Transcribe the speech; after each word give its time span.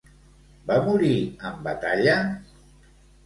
Va 0.69 0.77
morir 0.85 1.11
en 1.49 1.59
batalla? 1.67 2.15